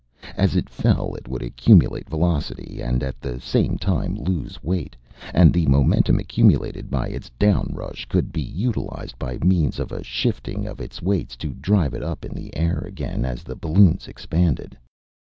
[0.35, 4.95] As it fell it would accumulate velocity and at the same time lose weight,
[5.31, 10.03] and the momentum accumulated by its down rush could be utilised by means of a
[10.03, 14.07] shifting of its weights to drive it up in the air again as the balloons
[14.07, 14.75] expanded.